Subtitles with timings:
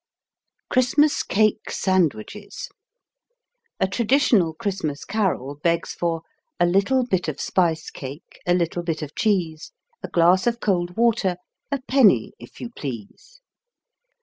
[0.71, 2.69] Christmas Cake Sandwiches
[3.79, 6.23] A traditional Christmas carol begs for:
[6.59, 10.97] A little bit of spice cake A little bit of cheese, A glass of cold
[10.97, 11.35] water,
[11.71, 13.41] A penny, if you please.